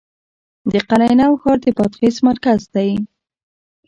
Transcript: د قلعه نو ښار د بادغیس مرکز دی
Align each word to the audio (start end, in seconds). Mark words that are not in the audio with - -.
د 0.71 0.73
قلعه 0.87 1.13
نو 1.19 1.29
ښار 1.41 1.57
د 1.65 1.67
بادغیس 1.77 2.15
مرکز 2.27 2.61
دی 2.73 2.91